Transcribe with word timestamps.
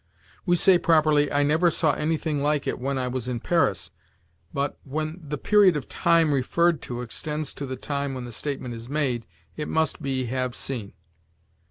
We 0.47 0.55
say 0.55 0.79
properly, 0.79 1.31
"I 1.31 1.43
never 1.43 1.69
saw 1.69 1.91
anything 1.93 2.41
like 2.41 2.65
it 2.65 2.79
when 2.79 2.97
I 2.97 3.07
was 3.07 3.27
in 3.27 3.39
Paris"; 3.39 3.91
but, 4.51 4.79
when 4.83 5.21
the 5.23 5.37
period 5.37 5.77
of 5.77 5.87
time 5.87 6.33
referred 6.33 6.81
to 6.89 7.01
extends 7.01 7.53
to 7.53 7.67
the 7.67 7.75
time 7.75 8.15
when 8.15 8.25
the 8.25 8.31
statement 8.31 8.73
is 8.73 8.89
made, 8.89 9.27
it 9.55 9.67
must 9.67 10.01
be 10.01 10.25
have 10.25 10.55
seen. 10.55 10.93